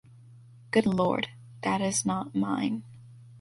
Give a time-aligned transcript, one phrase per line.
[0.71, 1.27] Good Lord!
[1.61, 2.81] That is not mine!